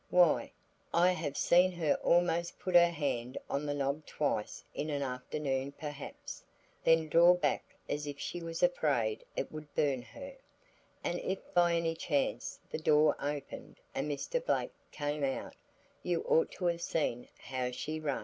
[0.09, 0.51] Why,
[0.95, 5.73] I have seen her almost put her hand on the knob twice in an afternoon
[5.73, 6.43] perhaps,
[6.83, 10.33] then draw back as if she was afraid it would burn her;
[11.03, 14.43] and if by any chance the door opened and Mr.
[14.43, 15.53] Blake came out,
[16.01, 18.19] you ought to have seen how she run.